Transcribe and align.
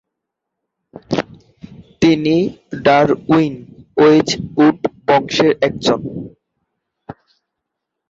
তিনি 2.01 2.35
ডারউইন-ওয়েজউড 2.85 4.77
বংশের 5.07 5.51
একজন। 5.67 6.01